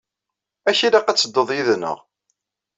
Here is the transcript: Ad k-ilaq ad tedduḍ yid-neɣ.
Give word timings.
Ad 0.69 0.73
k-ilaq 0.77 1.07
ad 1.07 1.17
tedduḍ 1.17 1.49
yid-neɣ. 1.55 1.97